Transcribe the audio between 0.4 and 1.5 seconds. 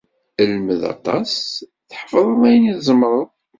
Lmed aṭas,